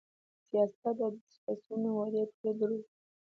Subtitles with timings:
[0.47, 2.89] سیاست او د سیاسیونو وعدې ټولې دروغ وې